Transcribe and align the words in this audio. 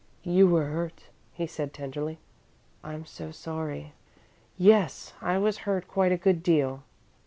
"You 0.23 0.47
were 0.47 0.65
hurt," 0.65 1.03
he 1.31 1.45
said, 1.45 1.75
tenderly. 1.75 2.17
"I'm 2.83 3.05
so 3.05 3.29
sorry." 3.29 3.93
"Yes. 4.57 5.13
I 5.21 5.37
was 5.37 5.59
hurt 5.69 5.87
quite 5.87 6.11
a 6.11 6.17
good 6.17 6.41
deal." 6.41 6.81